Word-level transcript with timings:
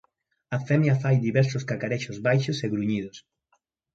A 0.55 0.59
femia 0.67 0.95
fai 1.03 1.15
diversos 1.27 1.65
cacarexos 1.69 2.17
baixos 2.27 2.57
e 2.65 2.67
gruñidos. 2.73 3.17